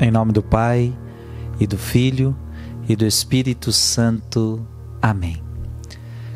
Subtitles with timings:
[0.00, 0.96] Em nome do Pai,
[1.58, 2.36] e do Filho,
[2.88, 4.64] e do Espírito Santo.
[5.02, 5.42] Amém.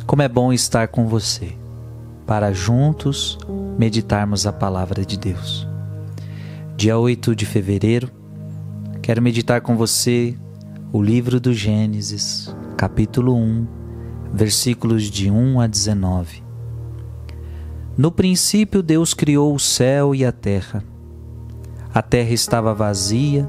[0.05, 1.57] Como é bom estar com você,
[2.27, 3.39] para juntos
[3.79, 5.69] meditarmos a palavra de Deus.
[6.77, 8.11] Dia 8 de fevereiro,
[9.01, 10.37] quero meditar com você
[10.93, 13.67] o livro do Gênesis, capítulo 1,
[14.35, 16.43] versículos de 1 a 19.
[17.97, 20.83] No princípio, Deus criou o céu e a terra.
[21.95, 23.47] A terra estava vazia,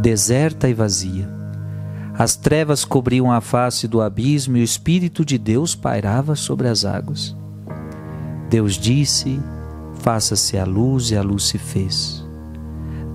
[0.00, 1.32] deserta e vazia.
[2.16, 6.84] As trevas cobriam a face do abismo e o Espírito de Deus pairava sobre as
[6.84, 7.36] águas.
[8.50, 9.40] Deus disse:
[10.00, 12.24] Faça-se a luz, e a luz se fez.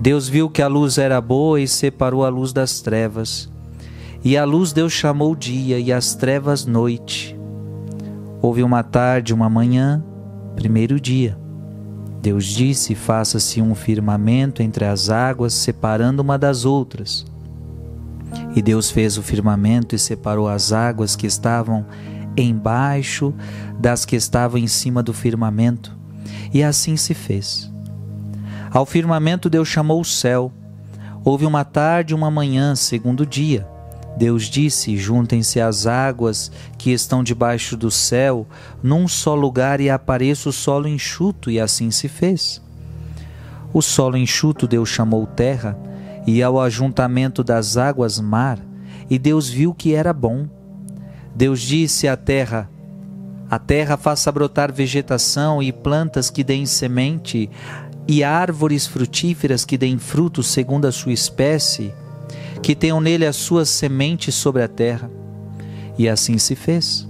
[0.00, 3.50] Deus viu que a luz era boa e separou a luz das trevas.
[4.24, 7.38] E a luz Deus chamou dia e as trevas noite.
[8.40, 10.02] Houve uma tarde, uma manhã,
[10.56, 11.38] primeiro dia.
[12.20, 17.24] Deus disse: Faça-se um firmamento entre as águas, separando uma das outras.
[18.54, 21.86] E Deus fez o firmamento e separou as águas que estavam
[22.36, 23.34] embaixo
[23.78, 25.96] das que estavam em cima do firmamento.
[26.52, 27.70] E assim se fez.
[28.70, 30.52] Ao firmamento Deus chamou o céu.
[31.24, 33.66] Houve uma tarde e uma manhã, segundo dia.
[34.16, 38.46] Deus disse: Juntem-se as águas que estão debaixo do céu
[38.82, 42.60] num só lugar e apareça o solo enxuto, e assim se fez.
[43.72, 45.78] O solo enxuto Deus chamou terra,
[46.26, 48.58] e ao ajuntamento das águas mar,
[49.08, 50.46] e Deus viu que era bom.
[51.34, 52.68] Deus disse à terra:
[53.48, 57.48] A terra faça brotar vegetação e plantas que deem semente,
[58.08, 61.94] e árvores frutíferas que deem frutos segundo a sua espécie
[62.62, 65.10] que tenham nele as suas sementes sobre a terra.
[65.98, 67.08] E assim se fez.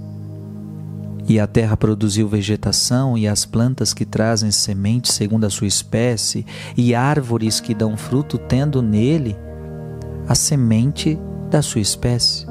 [1.27, 6.45] E a terra produziu vegetação, e as plantas que trazem semente segundo a sua espécie,
[6.75, 9.35] e árvores que dão fruto, tendo nele
[10.27, 11.17] a semente
[11.49, 12.45] da sua espécie.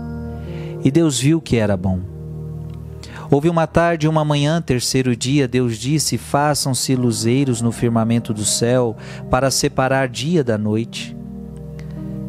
[0.84, 2.00] E Deus viu que era bom.
[3.30, 8.44] Houve uma tarde e uma manhã, terceiro dia, Deus disse: Façam-se luzeiros no firmamento do
[8.44, 8.96] céu,
[9.30, 11.19] para separar dia da noite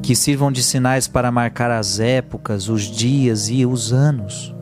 [0.01, 4.53] que sirvam de sinais para marcar as épocas, os dias e os anos,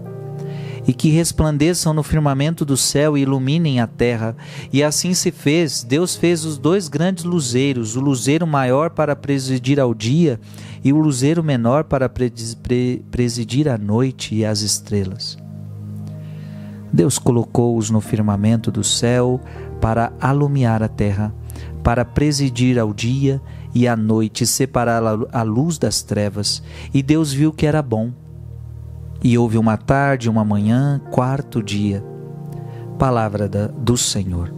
[0.88, 4.36] e que resplandeçam no firmamento do céu e iluminem a terra.
[4.74, 5.84] E assim se fez.
[5.84, 10.40] Deus fez os dois grandes luzeiros, o luzeiro maior para presidir ao dia
[10.84, 15.38] e o luzeiro menor para presidir a noite e as estrelas.
[16.92, 19.40] Deus colocou-os no firmamento do céu
[19.80, 21.32] para alumiar a terra,
[21.84, 26.62] para presidir ao dia e à noite separar a luz das trevas,
[26.94, 28.12] e Deus viu que era bom.
[29.24, 32.04] E houve uma tarde, uma manhã, quarto dia.
[32.98, 34.54] Palavra da, do Senhor.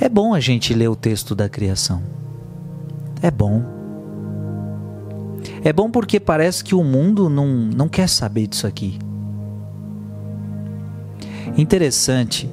[0.00, 2.02] É bom a gente ler o texto da criação.
[3.22, 3.62] É bom.
[5.62, 8.98] É bom porque parece que o mundo não, não quer saber disso aqui.
[11.56, 12.48] Interessante.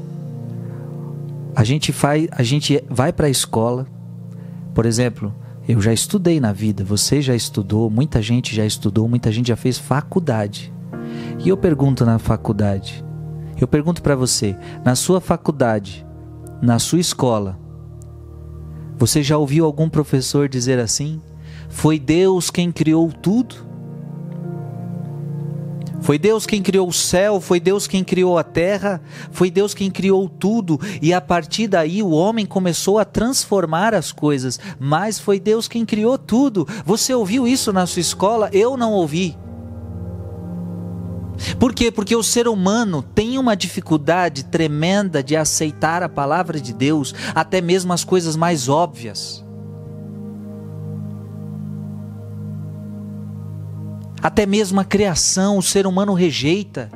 [1.55, 3.87] A gente, faz, a gente vai para a escola,
[4.77, 5.33] por exemplo,
[5.67, 9.55] eu já estudei na vida, você já estudou, muita gente já estudou, muita gente já
[9.55, 10.71] fez faculdade.
[11.43, 13.03] E eu pergunto na faculdade,
[13.59, 14.55] eu pergunto para você,
[14.85, 16.05] na sua faculdade,
[16.61, 17.59] na sua escola,
[18.99, 21.19] você já ouviu algum professor dizer assim?
[21.69, 23.55] Foi Deus quem criou tudo?
[26.07, 29.91] Foi Deus quem criou o céu, foi Deus quem criou a terra, foi Deus quem
[29.91, 35.37] criou tudo, e a partir daí o homem começou a transformar as coisas, mas foi
[35.37, 36.65] Deus quem criou tudo.
[36.85, 38.49] Você ouviu isso na sua escola?
[38.53, 39.37] Eu não ouvi.
[41.59, 41.91] Por quê?
[41.91, 47.59] Porque o ser humano tem uma dificuldade tremenda de aceitar a palavra de Deus, até
[47.59, 49.45] mesmo as coisas mais óbvias.
[54.21, 56.89] Até mesmo a criação, o ser humano rejeita.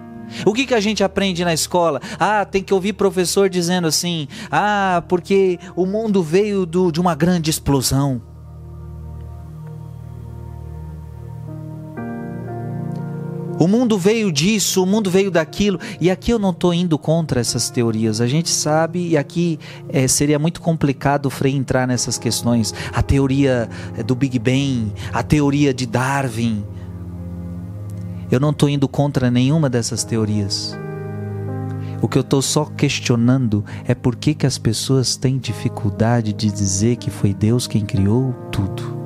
[0.45, 2.01] O que, que a gente aprende na escola?
[2.19, 7.15] Ah, tem que ouvir professor dizendo assim: ah, porque o mundo veio do, de uma
[7.15, 8.21] grande explosão.
[13.59, 15.79] O mundo veio disso, o mundo veio daquilo.
[15.99, 18.19] E aqui eu não estou indo contra essas teorias.
[18.19, 22.73] A gente sabe, e aqui é, seria muito complicado o Frei entrar nessas questões.
[22.91, 26.65] A teoria eh, do Big Bang, a teoria de Darwin
[28.31, 30.73] eu não estou indo contra nenhuma dessas teorias.
[32.01, 36.49] O que eu estou só questionando é por que, que as pessoas têm dificuldade de
[36.49, 38.99] dizer que foi Deus quem criou tudo.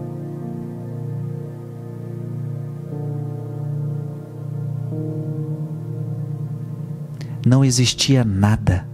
[7.45, 8.87] Não existia nada.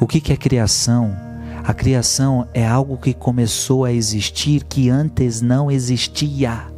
[0.00, 1.14] O que, que é criação?
[1.62, 6.75] A criação é algo que começou a existir que antes não existia.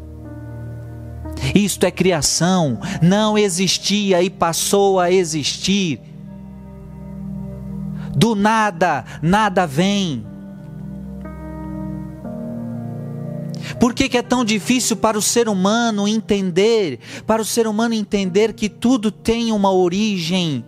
[1.54, 6.00] Isto é criação, não existia e passou a existir.
[8.16, 10.26] Do nada, nada vem.
[13.78, 16.98] Por que, que, é tão difícil para o ser humano entender?
[17.26, 20.64] Para o ser humano entender que tudo tem uma origem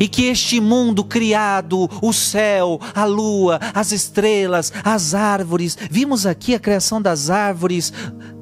[0.00, 6.54] e que este mundo criado, o céu, a lua, as estrelas, as árvores, vimos aqui
[6.54, 7.92] a criação das árvores,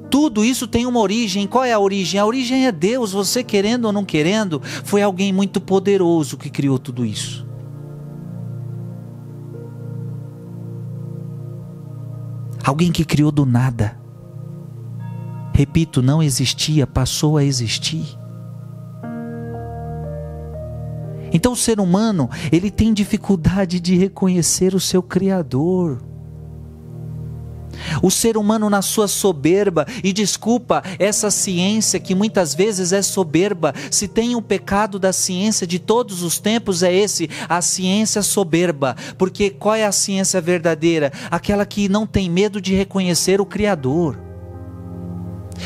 [0.09, 1.47] tudo isso tem uma origem.
[1.47, 2.19] Qual é a origem?
[2.19, 6.79] A origem é Deus, você querendo ou não querendo, foi alguém muito poderoso que criou
[6.79, 7.45] tudo isso.
[12.63, 13.97] Alguém que criou do nada.
[15.53, 18.05] Repito, não existia, passou a existir.
[21.31, 26.06] Então o ser humano, ele tem dificuldade de reconhecer o seu criador.
[28.01, 33.73] O ser humano na sua soberba, e desculpa essa ciência que muitas vezes é soberba,
[33.91, 38.95] se tem um pecado da ciência de todos os tempos é esse, a ciência soberba.
[39.17, 41.11] Porque qual é a ciência verdadeira?
[41.29, 44.17] Aquela que não tem medo de reconhecer o Criador.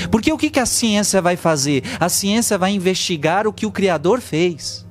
[0.09, 1.83] Porque o que a ciência vai fazer?
[1.99, 4.85] A ciência vai investigar o que o Criador fez.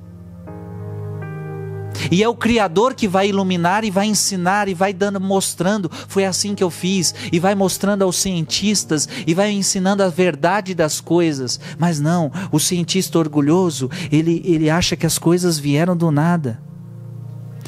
[2.09, 5.91] E é o Criador que vai iluminar e vai ensinar e vai dando, mostrando.
[6.07, 7.13] Foi assim que eu fiz.
[7.31, 11.59] E vai mostrando aos cientistas e vai ensinando a verdade das coisas.
[11.77, 16.61] Mas não, o cientista orgulhoso, ele, ele acha que as coisas vieram do nada.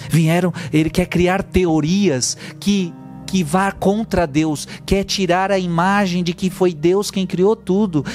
[0.09, 2.93] Vieram, ele quer criar teorias que
[3.25, 8.05] que vá contra Deus, quer tirar a imagem de que foi Deus quem criou tudo.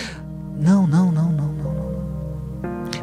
[0.61, 1.28] Não, não, não.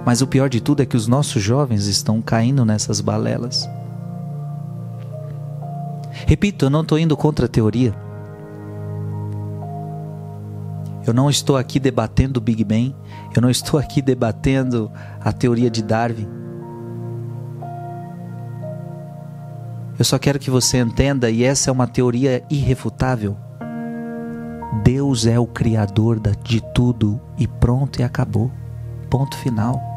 [0.05, 3.67] Mas o pior de tudo é que os nossos jovens estão caindo nessas balelas.
[6.27, 7.93] Repito, eu não estou indo contra a teoria.
[11.05, 12.95] Eu não estou aqui debatendo o Big Bang.
[13.35, 16.27] Eu não estou aqui debatendo a teoria de Darwin.
[19.97, 23.37] Eu só quero que você entenda, e essa é uma teoria irrefutável.
[24.83, 28.51] Deus é o Criador de tudo e pronto e acabou.
[29.09, 29.94] Ponto final.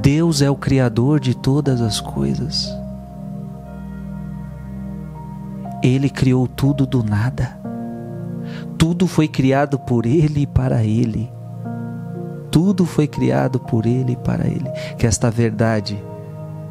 [0.00, 2.72] Deus é o Criador de todas as coisas.
[5.82, 7.58] Ele criou tudo do nada.
[8.76, 11.30] Tudo foi criado por Ele e para Ele.
[12.50, 14.68] Tudo foi criado por Ele e para Ele.
[14.96, 16.02] Que esta verdade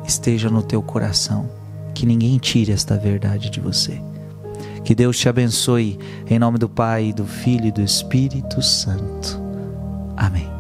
[0.06, 1.50] esteja no teu coração.
[1.94, 4.02] Que ninguém tire esta verdade de você.
[4.84, 6.00] Que Deus te abençoe.
[6.30, 9.42] Em nome do Pai, do Filho e do Espírito Santo.
[10.16, 10.57] Amém.